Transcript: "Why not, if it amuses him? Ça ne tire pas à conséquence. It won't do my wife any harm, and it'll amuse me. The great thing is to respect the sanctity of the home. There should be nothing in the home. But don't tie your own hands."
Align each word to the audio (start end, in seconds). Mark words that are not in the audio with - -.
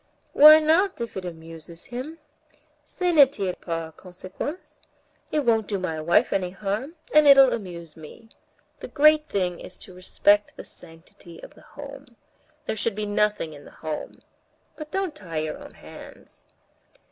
"Why 0.33 0.57
not, 0.57 0.99
if 0.99 1.15
it 1.15 1.25
amuses 1.25 1.85
him? 1.85 2.17
Ça 2.87 3.13
ne 3.13 3.27
tire 3.27 3.53
pas 3.53 3.91
à 3.93 3.95
conséquence. 3.95 4.79
It 5.31 5.41
won't 5.45 5.67
do 5.67 5.77
my 5.77 6.01
wife 6.01 6.33
any 6.33 6.49
harm, 6.49 6.95
and 7.13 7.27
it'll 7.27 7.53
amuse 7.53 7.95
me. 7.95 8.29
The 8.79 8.87
great 8.87 9.29
thing 9.29 9.59
is 9.59 9.77
to 9.77 9.93
respect 9.93 10.53
the 10.57 10.63
sanctity 10.63 11.39
of 11.43 11.53
the 11.53 11.61
home. 11.77 12.15
There 12.65 12.75
should 12.75 12.95
be 12.95 13.05
nothing 13.05 13.53
in 13.53 13.63
the 13.63 13.69
home. 13.85 14.23
But 14.75 14.89
don't 14.89 15.13
tie 15.13 15.37
your 15.37 15.59
own 15.59 15.75
hands." 15.75 16.41